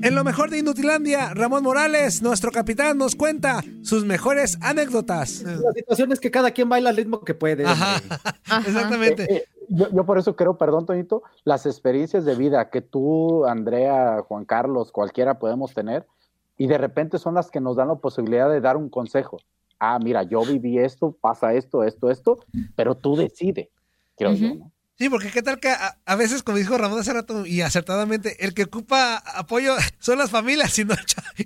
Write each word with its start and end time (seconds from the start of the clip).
En 0.00 0.14
lo 0.14 0.24
mejor 0.24 0.48
de 0.48 0.58
Inutilandia, 0.58 1.34
Ramón 1.34 1.64
Morales, 1.64 2.22
nuestro 2.22 2.50
capitán, 2.50 2.98
nos 2.98 3.16
cuenta 3.16 3.62
sus 3.82 4.04
mejores 4.04 4.56
anécdotas. 4.62 5.42
La 5.42 5.72
situación 5.72 6.12
es 6.12 6.20
que 6.20 6.30
cada 6.30 6.52
quien 6.52 6.68
baila 6.68 6.90
al 6.90 6.96
ritmo 6.96 7.20
que 7.20 7.34
puede. 7.34 7.66
Ajá, 7.66 8.00
exactamente. 8.66 9.24
Eh, 9.24 9.36
eh, 9.36 9.44
yo, 9.68 9.90
yo 9.90 10.04
por 10.06 10.18
eso 10.18 10.36
creo, 10.36 10.56
perdón, 10.56 10.86
Toñito, 10.86 11.24
las 11.44 11.66
experiencias 11.66 12.24
de 12.24 12.36
vida 12.36 12.70
que 12.70 12.80
tú, 12.80 13.44
Andrea, 13.44 14.22
Juan 14.26 14.44
Carlos, 14.44 14.92
cualquiera 14.92 15.38
podemos 15.38 15.74
tener, 15.74 16.06
y 16.56 16.68
de 16.68 16.78
repente 16.78 17.18
son 17.18 17.34
las 17.34 17.50
que 17.50 17.60
nos 17.60 17.76
dan 17.76 17.88
la 17.88 17.96
posibilidad 17.96 18.48
de 18.48 18.60
dar 18.60 18.76
un 18.76 18.88
consejo. 18.88 19.38
Ah, 19.78 19.98
mira, 20.02 20.22
yo 20.22 20.42
viví 20.42 20.78
esto, 20.78 21.16
pasa 21.20 21.54
esto, 21.54 21.84
esto, 21.84 22.10
esto, 22.10 22.38
pero 22.76 22.96
tú 22.96 23.16
decide, 23.16 23.70
creo 24.16 24.32
yo, 24.32 24.54
¿no? 24.54 24.72
Sí, 24.98 25.08
porque 25.08 25.30
qué 25.30 25.42
tal 25.42 25.60
que 25.60 25.68
a, 25.68 25.96
a 26.04 26.16
veces, 26.16 26.42
como 26.42 26.58
dijo 26.58 26.76
Ramón 26.76 26.98
hace 26.98 27.12
rato, 27.12 27.46
y 27.46 27.60
acertadamente, 27.60 28.44
el 28.44 28.52
que 28.52 28.64
ocupa 28.64 29.18
apoyo 29.18 29.76
son 30.00 30.18
las 30.18 30.30
familias 30.30 30.76
y 30.78 30.84
no, 30.84 30.94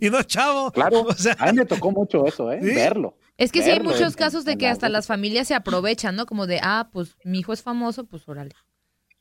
y 0.00 0.08
no 0.08 0.22
chavo. 0.22 0.70
Claro, 0.72 1.02
O 1.08 1.12
sea, 1.12 1.36
a 1.38 1.52
mí 1.52 1.58
me 1.58 1.66
tocó 1.66 1.90
mucho 1.90 2.26
eso, 2.26 2.50
¿eh? 2.50 2.60
¿Sí? 2.62 2.74
Verlo. 2.74 3.18
Es 3.36 3.52
que 3.52 3.62
sí 3.62 3.70
hay 3.70 3.80
muchos 3.80 4.16
casos 4.16 4.44
de 4.44 4.56
que 4.56 4.68
hasta 4.68 4.88
las 4.88 5.06
familias 5.06 5.48
se 5.48 5.54
aprovechan, 5.54 6.16
¿no? 6.16 6.26
Como 6.26 6.46
de, 6.46 6.60
ah, 6.62 6.88
pues 6.92 7.16
mi 7.24 7.40
hijo 7.40 7.52
es 7.52 7.62
famoso, 7.62 8.04
pues 8.04 8.26
órale. 8.28 8.52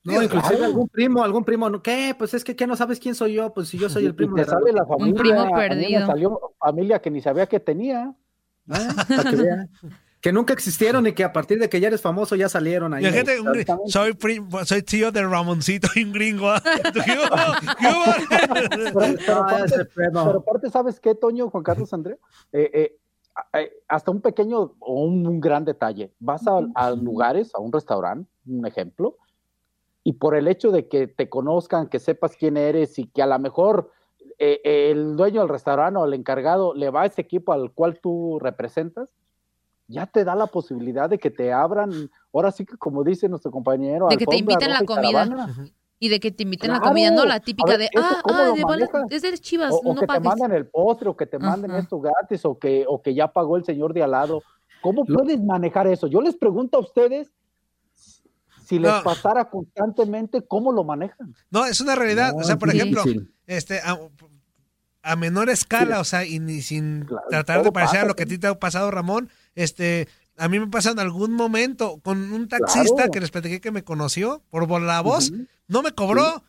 No, 0.03 0.21
inclusive 0.21 0.57
claro. 0.57 0.65
algún 0.65 0.87
primo, 0.89 1.23
algún 1.23 1.43
primo. 1.43 1.81
¿qué? 1.81 2.15
Pues 2.17 2.33
es 2.33 2.43
que 2.43 2.55
¿qué 2.55 2.65
no 2.67 2.75
sabes 2.75 2.99
quién 2.99 3.15
soy 3.15 3.33
yo? 3.33 3.53
Pues 3.53 3.69
si 3.69 3.77
yo 3.77 3.89
soy 3.89 4.05
el 4.05 4.15
primo 4.15 4.35
te 4.35 4.41
de 4.41 4.47
sale 4.47 4.71
la 4.71 4.85
familia. 4.85 5.21
primo 5.21 5.41
a 5.41 5.45
mí 5.45 5.51
me 5.53 5.59
perdido. 5.69 6.05
salió 6.05 6.39
familia 6.59 6.99
que 6.99 7.11
ni 7.11 7.21
sabía 7.21 7.47
que 7.47 7.59
tenía. 7.59 8.13
Para 8.67 9.29
que 9.29 9.35
vean. 9.35 9.69
Que 10.21 10.31
nunca 10.31 10.53
existieron 10.53 11.07
y 11.07 11.13
que 11.13 11.23
a 11.23 11.33
partir 11.33 11.57
de 11.59 11.67
que 11.67 11.79
ya 11.79 11.87
eres 11.87 12.01
famoso 12.01 12.35
ya 12.35 12.47
salieron 12.47 12.93
ahí. 12.93 13.03
gente, 13.05 13.37
soy, 13.87 14.13
prim- 14.13 14.47
soy 14.65 14.83
tío 14.83 15.11
de 15.11 15.23
Ramoncito 15.25 15.87
y 15.95 16.03
un 16.03 16.13
gringo. 16.13 16.47
Pero, 19.95 20.29
aparte, 20.37 20.69
¿sabes 20.69 20.99
qué, 20.99 21.15
Toño, 21.15 21.49
Juan 21.49 21.63
Carlos, 21.63 21.93
Andrea? 21.93 22.17
Eh, 22.51 22.69
eh, 22.73 22.97
eh, 23.53 23.71
hasta 23.87 24.11
un 24.11 24.21
pequeño 24.21 24.75
o 24.79 25.03
un, 25.03 25.25
un 25.25 25.39
gran 25.39 25.65
detalle. 25.65 26.11
Vas 26.19 26.45
a, 26.47 26.59
a 26.75 26.91
lugares, 26.91 27.51
a 27.55 27.59
un 27.59 27.71
restaurante, 27.71 28.29
un 28.47 28.65
ejemplo, 28.65 29.17
y 30.03 30.13
por 30.13 30.35
el 30.35 30.47
hecho 30.47 30.71
de 30.71 30.87
que 30.87 31.07
te 31.07 31.29
conozcan, 31.29 31.87
que 31.87 31.99
sepas 31.99 32.35
quién 32.35 32.57
eres 32.57 32.97
y 32.99 33.07
que 33.07 33.21
a 33.21 33.27
lo 33.27 33.37
mejor 33.39 33.91
eh, 34.39 34.61
el 34.91 35.15
dueño 35.15 35.41
del 35.41 35.49
restaurante 35.49 35.99
o 35.99 36.05
el 36.05 36.13
encargado 36.13 36.73
le 36.73 36.89
va 36.89 37.03
a 37.03 37.05
ese 37.05 37.21
equipo 37.21 37.53
al 37.53 37.71
cual 37.71 37.99
tú 38.01 38.39
representas, 38.39 39.09
ya 39.91 40.05
te 40.07 40.23
da 40.23 40.33
la 40.35 40.47
posibilidad 40.47 41.09
de 41.09 41.17
que 41.19 41.29
te 41.29 41.51
abran, 41.53 42.09
ahora 42.33 42.51
sí 42.51 42.65
que 42.65 42.77
como 42.77 43.03
dice 43.03 43.27
nuestro 43.29 43.51
compañero, 43.51 44.07
De 44.09 44.17
que 44.17 44.25
te 44.25 44.37
inviten 44.37 44.71
la 44.71 44.79
y 44.81 44.85
comida. 44.85 45.25
caravana. 45.27 45.55
Y 45.99 46.09
de 46.09 46.19
que 46.19 46.31
te 46.31 46.41
inviten 46.43 46.71
la 46.71 46.79
comida, 46.79 47.11
no 47.11 47.25
la 47.25 47.39
típica 47.39 47.67
ver, 47.77 47.77
de, 47.77 47.85
¿eso 47.85 48.01
ah, 48.03 48.21
ah, 48.23 48.31
lo 48.47 48.53
de 48.55 48.63
bola, 48.63 48.89
es 49.11 49.21
de 49.21 49.37
Chivas, 49.37 49.71
O, 49.71 49.77
o 49.81 49.93
no 49.93 49.95
que 49.95 49.99
te 50.01 50.07
pagues. 50.07 50.23
mandan 50.23 50.51
el 50.51 50.65
postre, 50.67 51.09
o 51.09 51.15
que 51.15 51.27
te 51.27 51.37
manden 51.37 51.69
Ajá. 51.69 51.79
esto 51.79 51.99
gratis, 51.99 52.43
o 52.45 52.57
que, 52.57 52.85
o 52.87 53.01
que 53.03 53.13
ya 53.13 53.31
pagó 53.31 53.55
el 53.55 53.63
señor 53.63 53.93
de 53.93 54.01
al 54.01 54.09
lado. 54.11 54.41
¿Cómo 54.81 55.05
puedes 55.05 55.39
manejar 55.43 55.85
eso? 55.85 56.07
Yo 56.07 56.19
les 56.21 56.35
pregunto 56.35 56.77
a 56.77 56.81
ustedes, 56.81 57.31
si 58.65 58.79
les 58.79 58.91
No. 58.91 59.03
pasara 59.03 59.47
constantemente, 59.49 60.41
¿cómo 60.41 60.71
lo 60.71 60.83
manejan? 60.83 61.35
No, 61.51 61.65
es 61.67 61.79
una 61.81 61.93
realidad. 61.93 62.31
No, 62.33 62.39
o 62.39 62.43
sea, 62.43 62.57
por 62.57 62.69
ejemplo, 62.71 63.03
este, 63.45 63.79
a, 63.81 63.99
a 65.03 65.15
menor 65.15 65.51
escala, 65.51 65.99
o 65.99 66.03
sea, 66.03 66.25
y 66.25 66.39
ni 66.39 66.61
sin 66.61 67.05
Claro, 67.05 67.27
tratar 67.29 67.63
de 67.63 67.71
parecer 67.71 67.99
a 67.99 68.05
lo 68.05 68.15
que 68.15 68.23
a 68.23 68.25
ti 68.25 68.39
te 68.39 68.47
ha 68.47 68.57
pasado, 68.59 68.89
Ramón, 68.89 69.29
este, 69.55 70.07
a 70.37 70.47
mí 70.47 70.59
me 70.59 70.67
pasa 70.67 70.91
en 70.91 70.99
algún 70.99 71.33
momento 71.33 71.99
con 72.03 72.31
un 72.33 72.47
taxista 72.47 72.95
Claro. 72.95 73.11
que 73.11 73.19
les 73.19 73.31
platiqué 73.31 73.61
que 73.61 73.71
me 73.71 73.83
conoció 73.83 74.43
por 74.49 74.67
la 74.81 75.01
voz, 75.01 75.31
no 75.67 75.81
me 75.81 75.91
cobró. 75.91 76.43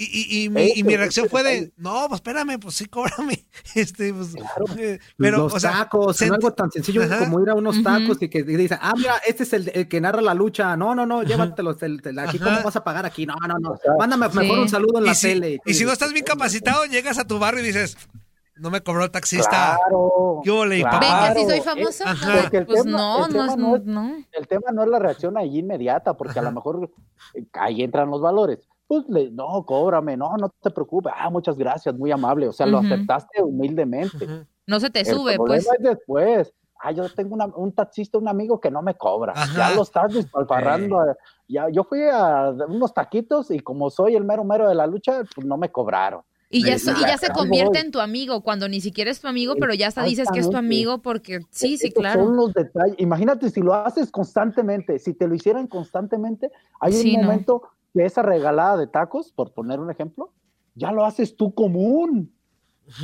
Y, 0.00 0.04
y, 0.04 0.44
y 0.44 0.48
mi, 0.48 0.70
y 0.76 0.84
mi 0.84 0.96
reacción 0.96 1.28
fue 1.28 1.42
de, 1.42 1.72
no, 1.76 2.06
pues 2.08 2.18
espérame, 2.18 2.60
pues 2.60 2.76
sí, 2.76 2.84
cóbrame. 2.86 3.44
Este, 3.74 4.14
pues, 4.14 4.28
Claro. 4.28 4.66
eh, 4.78 5.00
pero, 5.16 5.38
los 5.38 5.54
o 5.54 5.58
sea, 5.58 5.72
tacos, 5.72 6.16
sent- 6.20 6.28
no 6.28 6.34
algo 6.34 6.52
tan 6.52 6.70
sencillo 6.70 7.02
Ajá. 7.02 7.18
como 7.18 7.42
ir 7.42 7.48
a 7.50 7.54
unos 7.56 7.82
tacos 7.82 8.16
y 8.20 8.28
que 8.28 8.44
dicen, 8.44 8.78
ah, 8.80 8.94
mira, 8.96 9.14
este 9.26 9.42
es 9.42 9.52
el, 9.54 9.72
el 9.74 9.88
que 9.88 10.00
narra 10.00 10.20
la 10.22 10.34
lucha. 10.34 10.76
No, 10.76 10.94
no, 10.94 11.04
no, 11.04 11.24
llévatelos. 11.24 11.82
el- 11.82 12.00
el- 12.04 12.18
aquí, 12.20 12.36
Ajá. 12.36 12.44
¿cómo 12.44 12.62
vas 12.62 12.76
a 12.76 12.84
pagar 12.84 13.06
aquí? 13.06 13.26
No, 13.26 13.34
no, 13.48 13.58
no. 13.58 13.74
Mándame 13.98 14.28
mejor 14.28 14.54
sí. 14.58 14.62
un 14.62 14.68
saludo 14.68 14.98
en 14.98 15.04
y 15.04 15.06
la 15.08 15.14
si, 15.16 15.26
tele. 15.26 15.60
y 15.66 15.74
si 15.74 15.84
no 15.84 15.90
estás 15.90 16.12
bien 16.12 16.24
capacitado, 16.24 16.84
llegas 16.84 17.18
a 17.18 17.24
tu 17.26 17.40
barrio 17.40 17.64
y 17.64 17.66
dices, 17.66 17.96
no 18.60 18.70
me 18.70 18.80
cobró 18.80 19.04
el 19.04 19.10
taxista. 19.10 19.78
Claro. 19.78 20.40
¿Qué 20.44 20.50
ole, 20.50 20.80
claro. 20.80 20.98
Ven 21.00 21.34
que 21.34 21.40
si 21.40 21.46
soy 21.46 21.58
Eh, 21.58 21.62
famosa, 21.62 22.10
Ajá. 22.10 22.48
el 22.52 22.66
pues 22.66 22.82
tema- 22.84 22.98
no, 22.98 23.28
no, 23.28 23.56
no 23.56 23.76
es- 23.76 23.84
no. 23.84 24.16
El 24.32 24.48
tema 24.48 24.70
no 24.72 24.82
es 24.84 24.88
la 24.90 24.98
reacción 24.98 25.36
ahí 25.36 25.58
inmediata, 25.58 26.14
porque 26.14 26.38
a 26.38 26.42
lo 26.42 26.52
mejor 26.52 26.90
eh, 27.34 27.44
ahí 27.54 27.82
entran 27.82 28.10
los 28.10 28.20
valores. 28.20 28.60
Pues 28.86 29.04
le- 29.08 29.30
no, 29.30 29.64
cóbrame, 29.66 30.16
no, 30.16 30.36
no 30.38 30.48
te 30.62 30.70
preocupes, 30.70 31.12
ah, 31.16 31.28
muchas 31.30 31.58
gracias, 31.58 31.94
muy 31.94 32.10
amable, 32.10 32.48
o 32.48 32.52
sea, 32.52 32.66
lo 32.66 32.78
aceptaste 32.78 33.42
humildemente. 33.42 34.26
No 34.66 34.80
se 34.80 34.90
te 34.90 35.00
El 35.00 35.06
sube, 35.06 35.34
problema 35.36 35.64
pues. 35.68 35.78
es 35.78 35.82
después. 35.84 36.54
Ah, 36.80 36.92
yo 36.92 37.08
tengo 37.12 37.34
una- 37.34 37.46
un 37.46 37.72
taxista, 37.72 38.18
un 38.18 38.28
amigo 38.28 38.60
que 38.60 38.70
no 38.70 38.82
me 38.82 38.94
cobra. 38.94 39.32
Ajá. 39.34 39.52
Ya 39.70 39.74
lo 39.74 39.82
estás 39.82 40.14
despalfarrando. 40.14 41.04
Ya, 41.48 41.68
yo 41.70 41.82
fui 41.82 42.02
a 42.10 42.50
unos 42.68 42.94
taquitos 42.94 43.50
y 43.50 43.58
como 43.60 43.90
soy 43.90 44.14
el 44.14 44.24
mero 44.24 44.44
mero 44.44 44.68
de 44.68 44.76
la 44.76 44.86
lucha, 44.86 45.22
pues 45.34 45.44
no 45.46 45.56
me 45.56 45.70
cobraron. 45.72 46.22
Y 46.50 46.64
ya, 46.64 46.78
Sí, 46.78 46.86
so- 46.86 46.92
y 46.92 47.00
ya 47.02 47.18
se 47.18 47.28
convierte 47.30 47.78
en 47.78 47.90
tu 47.90 48.00
amigo, 48.00 48.42
cuando 48.42 48.68
ni 48.68 48.80
siquiera 48.80 49.10
es 49.10 49.20
tu 49.20 49.28
amigo, 49.28 49.56
pero 49.60 49.74
ya 49.74 49.88
hasta 49.88 50.02
dices 50.04 50.28
que 50.32 50.40
es 50.40 50.48
tu 50.48 50.56
amigo 50.56 51.02
porque 51.02 51.40
sí, 51.50 51.76
sí, 51.76 51.88
Estos 51.88 52.00
claro. 52.02 52.24
Son 52.24 52.36
los 52.36 52.54
detalles. 52.54 52.94
Imagínate 52.98 53.50
si 53.50 53.60
lo 53.60 53.74
haces 53.74 54.10
constantemente, 54.10 54.98
si 54.98 55.12
te 55.12 55.28
lo 55.28 55.34
hicieran 55.34 55.66
constantemente, 55.66 56.50
hay 56.80 56.94
Sí, 56.94 57.14
un 57.14 57.20
no. 57.20 57.26
momento 57.26 57.62
que 57.92 58.04
esa 58.04 58.22
regalada 58.22 58.78
de 58.78 58.86
tacos, 58.86 59.30
por 59.32 59.52
poner 59.52 59.78
un 59.78 59.90
ejemplo, 59.90 60.32
ya 60.74 60.90
lo 60.90 61.04
haces 61.04 61.36
tú 61.36 61.52
común. 61.52 62.32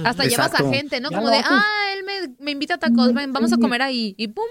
Hasta 0.05 0.25
llevas 0.25 0.47
Exacto. 0.53 0.69
a 0.69 0.73
gente, 0.73 1.01
¿no? 1.01 1.11
Ya 1.11 1.19
Como 1.19 1.29
de, 1.29 1.37
haces. 1.37 1.51
ah, 1.51 1.85
él 1.99 2.05
me, 2.05 2.35
me 2.43 2.51
invita 2.53 2.75
a 2.75 2.79
tacos, 2.79 3.13
ven, 3.13 3.31
vamos 3.35 3.53
a 3.53 3.59
comer 3.59 3.83
ahí. 3.83 4.15
Y 4.17 4.29
pum. 4.29 4.45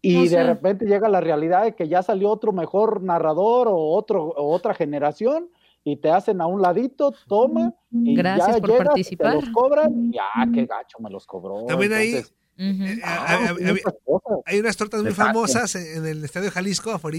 Y 0.00 0.28
de 0.28 0.42
repente 0.44 0.86
llega 0.86 1.08
la 1.10 1.20
realidad 1.20 1.64
de 1.64 1.74
que 1.74 1.88
ya 1.88 2.02
salió 2.02 2.30
otro 2.30 2.52
mejor 2.52 3.02
narrador 3.02 3.68
o, 3.68 3.76
otro, 3.76 4.24
o 4.28 4.54
otra 4.54 4.72
generación 4.72 5.50
y 5.88 5.96
te 5.96 6.10
hacen 6.10 6.40
a 6.40 6.46
un 6.46 6.60
ladito, 6.60 7.14
toma, 7.28 7.72
y 7.92 8.16
Gracias 8.16 8.56
ya 8.56 8.60
por 8.60 8.70
llegas, 8.70 8.86
participar. 8.88 9.30
Te 9.30 9.34
los 9.36 9.48
cobran, 9.50 10.10
y 10.12 10.18
ah, 10.18 10.44
qué 10.52 10.66
gacho 10.66 10.98
me 10.98 11.08
los 11.10 11.26
cobró. 11.26 11.64
También 11.66 11.92
ahí, 11.92 12.08
Entonces, 12.16 12.32
Ujú, 12.58 12.84
Eh, 12.84 13.00
ah, 13.04 13.54
hay 14.46 14.58
unas 14.60 14.76
tortas 14.76 15.02
muy 15.02 15.10
Exacto. 15.10 15.32
famosas 15.34 15.74
en 15.76 16.04
el 16.06 16.24
Estadio 16.24 16.50
Jalisco, 16.50 16.90
afuera, 16.90 17.18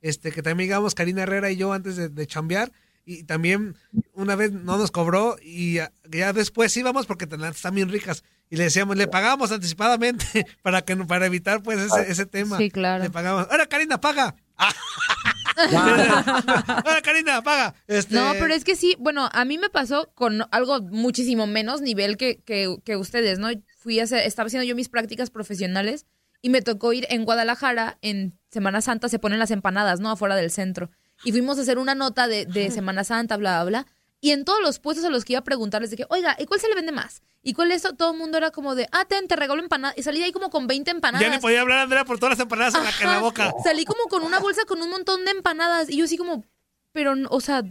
este, 0.00 0.32
que 0.32 0.40
también 0.42 0.68
llegamos 0.68 0.94
Karina 0.94 1.24
Herrera 1.24 1.50
y 1.50 1.56
yo 1.56 1.72
antes 1.72 1.96
de, 1.96 2.08
de 2.08 2.26
chambear, 2.26 2.72
y 3.04 3.24
también 3.24 3.74
una 4.14 4.36
vez 4.36 4.52
no 4.52 4.78
nos 4.78 4.90
cobró, 4.90 5.36
y 5.42 5.74
ya, 5.74 5.92
ya 6.10 6.32
después 6.32 6.74
íbamos 6.76 7.06
porque 7.06 7.26
están 7.50 7.74
bien 7.74 7.88
ricas, 7.90 8.22
y 8.48 8.56
le 8.56 8.64
decíamos, 8.64 8.96
le 8.96 9.06
pagamos 9.08 9.52
anticipadamente 9.52 10.24
para 10.62 10.80
que 10.82 10.96
no- 10.96 11.06
para 11.06 11.26
evitar 11.26 11.62
pues 11.62 11.78
ese, 11.80 12.10
ese 12.10 12.24
tema. 12.24 12.56
Sí, 12.56 12.70
claro. 12.70 13.04
Le 13.04 13.10
pagamos, 13.10 13.46
ahora 13.50 13.66
Karina, 13.66 14.00
paga. 14.00 14.34
ahora 15.58 17.02
Karina, 17.02 17.42
paga. 17.42 17.74
Este, 17.86 18.14
No, 18.14 18.32
pero 18.38 18.54
es 18.54 18.64
que 18.64 18.76
sí, 18.76 18.96
bueno, 18.98 19.28
a 19.32 19.44
mí 19.44 19.58
me 19.58 19.70
pasó 19.70 20.10
con 20.14 20.42
algo 20.50 20.80
muchísimo 20.82 21.46
menos 21.46 21.80
nivel 21.80 22.16
que, 22.16 22.40
que, 22.42 22.76
que 22.84 22.96
ustedes, 22.96 23.38
¿no? 23.38 23.48
Fui 23.76 24.00
a 24.00 24.04
hacer, 24.04 24.26
estaba 24.26 24.46
haciendo 24.46 24.64
yo 24.64 24.74
mis 24.74 24.88
prácticas 24.88 25.30
profesionales 25.30 26.06
y 26.42 26.50
me 26.50 26.62
tocó 26.62 26.92
ir 26.92 27.06
en 27.10 27.24
Guadalajara, 27.24 27.98
en 28.02 28.38
Semana 28.50 28.80
Santa 28.80 29.08
se 29.08 29.18
ponen 29.18 29.38
las 29.38 29.50
empanadas, 29.50 30.00
¿no? 30.00 30.10
Afuera 30.10 30.36
del 30.36 30.50
centro. 30.50 30.90
Y 31.24 31.32
fuimos 31.32 31.58
a 31.58 31.62
hacer 31.62 31.78
una 31.78 31.94
nota 31.94 32.28
de, 32.28 32.46
de 32.46 32.70
Semana 32.70 33.04
Santa, 33.04 33.36
bla, 33.36 33.62
bla, 33.64 33.82
bla. 33.82 33.86
Y 34.20 34.32
en 34.32 34.44
todos 34.44 34.60
los 34.60 34.80
puestos 34.80 35.04
a 35.04 35.10
los 35.10 35.24
que 35.24 35.34
iba 35.34 35.40
a 35.40 35.44
preguntarles 35.44 35.90
de 35.90 35.96
que, 35.98 36.06
oiga, 36.10 36.34
¿y 36.40 36.46
cuál 36.46 36.58
se 36.60 36.68
le 36.68 36.74
vende 36.74 36.90
más? 36.90 37.22
¿Y 37.42 37.52
cuál 37.54 37.70
es 37.70 37.84
eso? 37.84 37.94
Todo 37.94 38.12
el 38.12 38.18
mundo 38.18 38.36
era 38.36 38.50
como 38.50 38.74
de, 38.74 38.88
ah, 38.90 39.04
ten, 39.04 39.28
te 39.28 39.36
regalo 39.36 39.62
empanadas. 39.62 39.96
Y 39.96 40.02
salí 40.02 40.22
ahí 40.22 40.32
como 40.32 40.50
con 40.50 40.66
20 40.66 40.90
empanadas. 40.90 41.26
ya 41.26 41.32
ni 41.34 41.40
podía 41.40 41.60
hablar 41.60 41.78
Andrea 41.78 42.04
por 42.04 42.18
todas 42.18 42.32
las 42.36 42.40
empanadas 42.42 42.74
en 42.74 42.82
la, 42.84 42.90
en 43.00 43.06
la 43.16 43.20
boca. 43.20 43.52
Salí 43.62 43.84
como 43.84 44.04
con 44.08 44.22
una 44.24 44.40
bolsa 44.40 44.64
con 44.66 44.82
un 44.82 44.90
montón 44.90 45.24
de 45.24 45.30
empanadas. 45.30 45.88
Y 45.88 45.98
yo 45.98 46.04
así 46.06 46.16
como, 46.16 46.44
pero, 46.92 47.14
o 47.30 47.40
sea, 47.40 47.62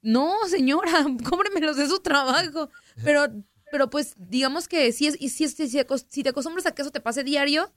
no, 0.00 0.34
señora, 0.48 1.04
cóbremelos 1.28 1.76
de 1.76 1.86
su 1.88 2.00
trabajo. 2.00 2.70
Pero, 3.04 3.26
pero 3.70 3.90
pues, 3.90 4.14
digamos 4.16 4.68
que 4.68 4.92
si, 4.92 5.08
es, 5.08 5.16
y 5.20 5.28
si, 5.28 5.44
es- 5.44 5.54
si, 5.54 5.68
si 5.68 6.22
te 6.22 6.28
acostumbras 6.30 6.64
a 6.66 6.72
que 6.74 6.80
eso 6.80 6.90
te 6.90 7.00
pase 7.00 7.22
diario 7.22 7.70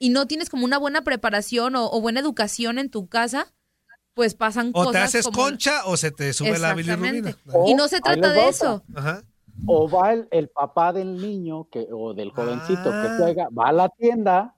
y 0.00 0.08
no 0.08 0.26
tienes 0.26 0.48
como 0.48 0.64
una 0.64 0.78
buena 0.78 1.02
preparación 1.04 1.76
o, 1.76 1.84
o 1.90 2.00
buena 2.00 2.20
educación 2.20 2.78
en 2.78 2.88
tu 2.90 3.08
casa, 3.08 3.52
pues 4.14 4.34
pasan 4.34 4.68
O 4.74 4.84
cosas 4.84 4.92
te 4.92 4.98
haces 4.98 5.24
como- 5.26 5.38
concha 5.38 5.84
o 5.86 5.96
se 5.96 6.10
te 6.10 6.32
sube 6.32 6.58
la 6.58 6.74
bilirrubina. 6.74 7.36
Y 7.66 7.74
no 7.74 7.88
se 7.88 8.00
trata 8.00 8.32
de 8.32 8.48
eso. 8.48 8.82
Ajá. 8.94 9.22
O 9.66 9.88
va 9.88 10.12
el, 10.12 10.28
el 10.30 10.48
papá 10.48 10.92
del 10.92 11.20
niño 11.20 11.68
que, 11.70 11.86
o 11.92 12.14
del 12.14 12.30
jovencito 12.30 12.90
Ah. 12.92 13.02
que 13.16 13.22
juega, 13.22 13.48
va 13.56 13.68
a 13.68 13.72
la 13.72 13.88
tienda 13.90 14.54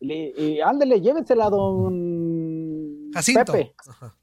le- 0.00 0.32
y 0.36 0.60
ándele, 0.60 1.00
llévensela 1.00 1.46
a 1.46 1.50
don 1.50 3.10
Jacinto. 3.12 3.52
Pepe 3.52 3.74
Ajá. 3.86 4.14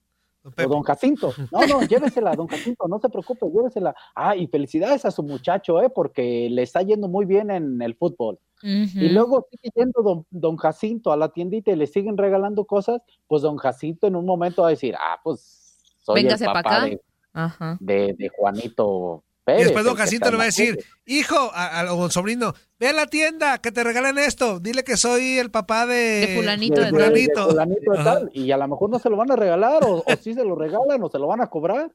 O 0.57 0.67
don 0.67 0.83
Jacinto. 0.83 1.33
No, 1.51 1.65
no, 1.67 1.81
llévesela, 1.81 2.35
don 2.35 2.47
Jacinto, 2.47 2.87
no 2.87 2.99
se 2.99 3.09
preocupe, 3.09 3.45
llévesela. 3.49 3.95
Ah, 4.15 4.35
y 4.35 4.47
felicidades 4.47 5.05
a 5.05 5.11
su 5.11 5.23
muchacho, 5.23 5.81
¿eh? 5.81 5.89
Porque 5.89 6.49
le 6.49 6.63
está 6.63 6.81
yendo 6.81 7.07
muy 7.07 7.25
bien 7.25 7.51
en 7.51 7.81
el 7.81 7.95
fútbol. 7.95 8.39
Y 8.63 9.09
luego 9.09 9.47
sigue 9.51 9.69
yendo 9.75 10.01
don, 10.01 10.25
don 10.31 10.57
Jacinto 10.57 11.11
a 11.11 11.17
la 11.17 11.29
tiendita 11.29 11.71
y 11.71 11.75
le 11.75 11.85
siguen 11.85 12.17
regalando 12.17 12.65
cosas, 12.65 13.01
pues 13.27 13.43
don 13.43 13.57
Jacinto 13.57 14.07
en 14.07 14.15
un 14.15 14.25
momento 14.25 14.63
va 14.63 14.69
a 14.69 14.71
decir, 14.71 14.95
ah, 14.99 15.19
pues 15.23 15.77
soy 15.99 16.23
Véngase 16.23 16.45
el 16.45 16.53
papá 16.53 16.59
acá. 16.59 16.85
de, 16.85 17.01
Ajá. 17.33 17.77
de, 17.79 18.15
de 18.17 18.29
Juanito 18.29 19.23
Y 19.47 19.63
después 19.63 19.85
don 19.85 19.95
Jacinto 19.95 20.29
le 20.29 20.35
va 20.37 20.43
a 20.43 20.47
decir, 20.47 20.77
hijo, 21.05 21.35
a- 21.53 21.79
a- 21.81 21.93
o 21.93 22.09
sobrino, 22.09 22.53
ve 22.79 22.89
a 22.89 22.93
la 22.93 23.05
tienda, 23.07 23.59
que 23.59 23.71
te 23.71 23.81
regalen 23.83 24.17
esto. 24.17 24.59
Dile 24.59 24.83
que 24.83 24.97
soy 24.97 25.37
el 25.37 25.51
papá 25.51 25.85
de... 25.85 25.95
De 26.27 26.35
fulanito 26.35 26.81
De- 26.81 26.87
de 26.87 26.91
de- 26.91 26.91
tal. 26.91 27.13
de 27.13 27.19
fulanito. 27.33 27.49
fulanito 27.49 27.91
de 27.93 27.97
Ajá. 27.99 28.13
tal, 28.19 28.29
y 28.33 28.51
a 28.51 28.57
lo 28.57 28.67
mejor 28.67 28.89
no 28.89 28.99
se 28.99 29.09
lo 29.09 29.15
van 29.15 29.31
a 29.31 29.35
regalar, 29.37 29.83
o, 29.85 30.03
o 30.05 30.15
sí 30.19 30.33
se 30.33 30.43
lo 30.43 30.55
regalan, 30.55 31.01
o 31.01 31.09
se 31.09 31.17
lo 31.17 31.27
van 31.27 31.39
a 31.41 31.47
cobrar. 31.47 31.89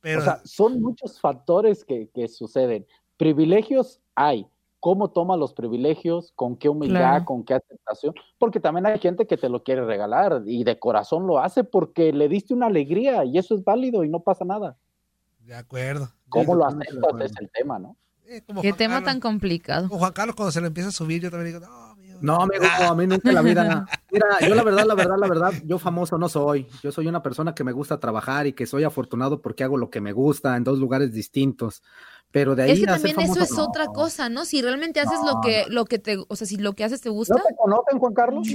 Pero, 0.00 0.20
O 0.20 0.24
sea, 0.24 0.40
son 0.44 0.80
muchos 0.80 1.20
factores 1.20 1.84
que, 1.84 2.08
que 2.14 2.26
suceden. 2.28 2.84
Privilegios 3.16 4.00
hay. 4.14 4.46
¿Cómo 4.80 5.10
toma 5.10 5.36
los 5.36 5.52
privilegios? 5.52 6.32
¿Con 6.36 6.56
qué 6.56 6.68
humildad? 6.68 6.98
Claro. 7.00 7.24
¿Con 7.24 7.44
qué 7.44 7.54
aceptación? 7.54 8.14
Porque 8.38 8.60
también 8.60 8.86
hay 8.86 8.98
gente 9.00 9.26
que 9.26 9.36
te 9.36 9.48
lo 9.48 9.62
quiere 9.64 9.84
regalar 9.84 10.42
y 10.46 10.62
de 10.64 10.78
corazón 10.78 11.26
lo 11.26 11.38
hace 11.40 11.64
porque 11.64 12.12
le 12.12 12.28
diste 12.28 12.54
una 12.54 12.66
alegría 12.66 13.24
y 13.24 13.38
eso 13.38 13.54
es 13.54 13.64
válido 13.64 14.04
y 14.04 14.08
no 14.08 14.20
pasa 14.20 14.44
nada. 14.44 14.76
de 15.40 15.54
acuerdo. 15.54 16.08
¿Cómo 16.28 16.54
lo 16.54 16.60
totalmente 16.62 16.92
de 16.92 16.98
aceptas? 16.98 17.08
acuerdo. 17.08 17.26
Es 17.26 17.32
el 17.40 17.50
tema, 17.50 17.78
¿no? 17.78 17.96
Eh, 18.28 18.42
como 18.46 18.60
Qué 18.62 18.70
Juan 18.70 18.78
tema 18.78 18.94
Carlos. 18.94 19.12
tan 19.12 19.20
complicado. 19.20 19.88
Juan 19.88 20.12
Carlos 20.12 20.34
cuando 20.36 20.52
se 20.52 20.60
le 20.60 20.66
empieza 20.68 20.88
a 20.88 20.92
subir, 20.92 21.22
yo 21.22 21.30
también 21.30 21.54
digo, 21.54 21.66
no, 21.66 21.90
amigo. 21.92 22.18
No, 22.22 22.42
amigo, 22.42 22.64
a 22.80 22.94
mí 22.96 23.06
nunca 23.06 23.28
en 23.28 23.34
la 23.34 23.42
vida. 23.42 23.86
Mira, 24.10 24.26
yo 24.48 24.54
la 24.54 24.62
verdad, 24.64 24.84
la 24.86 24.94
verdad, 24.94 25.16
la 25.18 25.28
verdad, 25.28 25.52
yo 25.64 25.78
famoso 25.78 26.18
no 26.18 26.28
soy. 26.28 26.66
Yo 26.82 26.90
soy 26.90 27.06
una 27.06 27.22
persona 27.22 27.54
que 27.54 27.62
me 27.62 27.72
gusta 27.72 28.00
trabajar 28.00 28.46
y 28.46 28.52
que 28.54 28.66
soy 28.66 28.84
afortunado 28.84 29.40
porque 29.42 29.62
hago 29.64 29.76
lo 29.76 29.90
que 29.90 30.00
me 30.00 30.12
gusta 30.12 30.56
en 30.56 30.64
dos 30.64 30.78
lugares 30.78 31.12
distintos. 31.12 31.82
Pero 32.32 32.56
de 32.56 32.64
ahí 32.64 32.70
Es 32.72 32.80
que 32.80 32.86
también 32.86 33.20
eso 33.20 33.40
es 33.42 33.52
no. 33.52 33.64
otra 33.64 33.86
cosa, 33.86 34.28
¿no? 34.28 34.44
Si 34.44 34.60
realmente 34.62 34.98
haces 34.98 35.20
lo 35.24 35.34
No, 35.34 35.40
que, 35.42 35.64
lo 35.68 35.84
que 35.84 35.98
te, 36.00 36.16
o 36.26 36.34
sea, 36.36 36.46
si 36.46 36.56
lo 36.56 36.72
que 36.72 36.82
haces 36.84 37.00
te 37.02 37.10
gusta, 37.10 37.34
¿No 37.34 37.42
te 37.44 37.54
conocen, 37.54 37.98
Juan 37.98 38.14
Carlos? 38.14 38.48